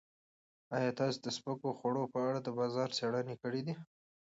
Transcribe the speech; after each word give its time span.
ایا 0.77 0.91
تاسو 0.99 1.17
د 1.21 1.27
سپکو 1.37 1.69
خوړو 1.77 2.03
په 2.13 2.19
اړه 2.27 2.39
د 2.43 2.49
بازار 2.59 2.89
څېړنې 2.97 3.35
کړې 3.43 3.61
دي؟ 3.67 3.75